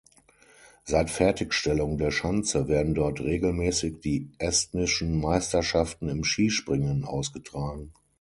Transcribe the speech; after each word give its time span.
Seit 0.83 1.11
Fertigstellung 1.11 1.99
der 1.99 2.09
Schanze 2.09 2.67
werden 2.67 2.95
dort 2.95 3.19
regelmäßig 3.21 3.99
die 3.99 4.31
estnischen 4.39 5.21
Meisterschaften 5.21 6.09
im 6.09 6.23
Skispringen 6.23 7.05
ausgetragen. 7.05 7.93